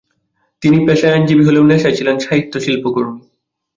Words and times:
তিনি 0.61 0.77
পেশায় 0.87 1.13
আইনজীবী 1.13 1.43
হলেও 1.45 1.69
নেশায় 1.71 1.95
ছিলেন 1.97 2.15
সাহিত্য-শিল্পকর্মী। 2.19 3.19